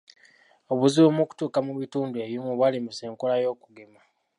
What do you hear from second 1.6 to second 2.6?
mu bitundi ebimu